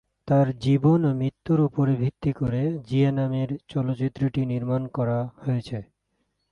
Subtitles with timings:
[0.27, 5.77] তার জীবন ও মৃত্যুর উপর ভিত্তি করে "জিয়া" নামের চলচ্চিত্রটি নির্মাণ করা হয়েছে।